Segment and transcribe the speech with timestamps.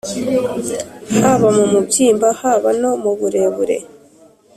[1.19, 3.77] haba mu mubyimba haba no mu burebure.